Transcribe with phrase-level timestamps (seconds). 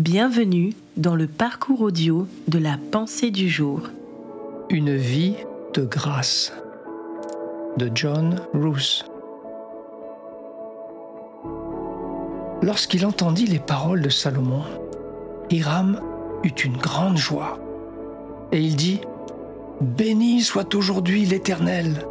[0.00, 3.82] Bienvenue dans le parcours audio de la pensée du jour.
[4.70, 5.34] Une vie
[5.74, 6.54] de grâce
[7.76, 9.04] de John Roos.
[12.62, 14.62] Lorsqu'il entendit les paroles de Salomon,
[15.50, 16.00] Hiram
[16.44, 17.58] eut une grande joie.
[18.52, 19.02] Et il dit,
[19.82, 22.06] Béni soit aujourd'hui l'Éternel,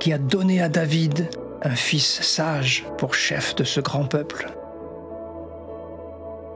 [0.00, 1.28] qui a donné à David
[1.62, 4.52] un fils sage pour chef de ce grand peuple.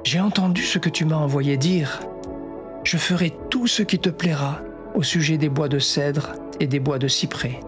[0.05, 2.01] J'ai entendu ce que tu m'as envoyé dire.
[2.83, 4.59] Je ferai tout ce qui te plaira
[4.95, 7.61] au sujet des bois de cèdre et des bois de cyprès.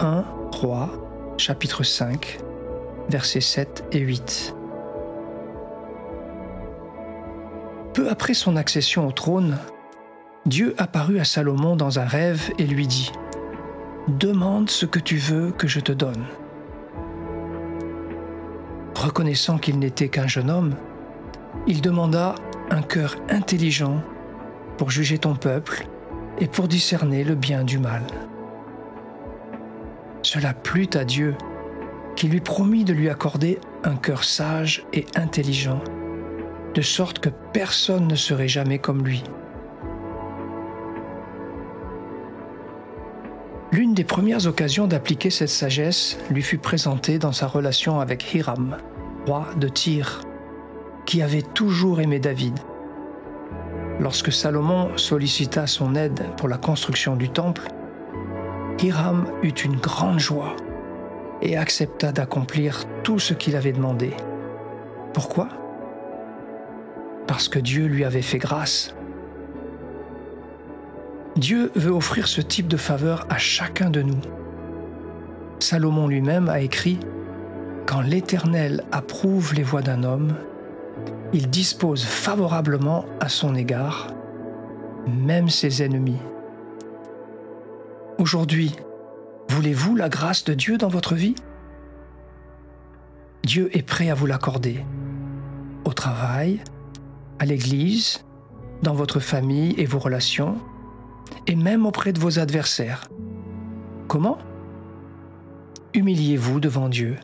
[0.00, 0.90] 1 Roi,
[1.36, 2.38] chapitre 5,
[3.10, 4.54] versets 7 et 8.
[7.92, 9.58] Peu après son accession au trône,
[10.46, 13.12] Dieu apparut à Salomon dans un rêve et lui dit
[14.08, 16.24] Demande ce que tu veux que je te donne.
[19.06, 20.74] Reconnaissant qu'il n'était qu'un jeune homme,
[21.68, 22.34] il demanda
[22.70, 24.02] un cœur intelligent
[24.78, 25.86] pour juger ton peuple
[26.40, 28.02] et pour discerner le bien du mal.
[30.22, 31.36] Cela plut à Dieu,
[32.16, 35.80] qui lui promit de lui accorder un cœur sage et intelligent,
[36.74, 39.22] de sorte que personne ne serait jamais comme lui.
[43.70, 48.78] L'une des premières occasions d'appliquer cette sagesse lui fut présentée dans sa relation avec Hiram,
[49.56, 50.20] de Tyr,
[51.04, 52.56] qui avait toujours aimé David.
[53.98, 57.62] Lorsque Salomon sollicita son aide pour la construction du temple,
[58.80, 60.54] Hiram eut une grande joie
[61.42, 64.12] et accepta d'accomplir tout ce qu'il avait demandé.
[65.12, 65.48] Pourquoi?
[67.26, 68.94] Parce que Dieu lui avait fait grâce
[71.36, 74.20] Dieu veut offrir ce type de faveur à chacun de nous.
[75.58, 76.98] Salomon lui-même a écrit
[77.86, 80.34] Quand l'Éternel approuve les voies d'un homme,
[81.32, 84.08] il dispose favorablement à son égard,
[85.06, 86.18] même ses ennemis.
[88.18, 88.74] Aujourd'hui,
[89.48, 91.36] voulez-vous la grâce de Dieu dans votre vie?
[93.44, 94.84] Dieu est prêt à vous l'accorder.
[95.84, 96.64] Au travail,
[97.38, 98.24] à l'église,
[98.82, 100.56] dans votre famille et vos relations,
[101.46, 103.08] et même auprès de vos adversaires.
[104.08, 104.38] Comment?
[105.94, 107.16] Humiliez-vous devant Dieu.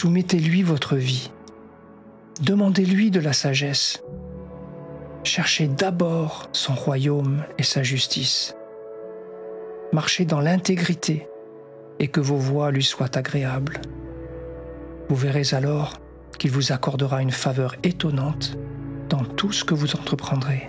[0.00, 1.32] Soumettez-lui votre vie.
[2.40, 4.00] Demandez-lui de la sagesse.
[5.24, 8.54] Cherchez d'abord son royaume et sa justice.
[9.92, 11.26] Marchez dans l'intégrité
[11.98, 13.80] et que vos voies lui soient agréables.
[15.08, 15.94] Vous verrez alors
[16.38, 18.56] qu'il vous accordera une faveur étonnante
[19.08, 20.64] dans tout ce que vous entreprendrez.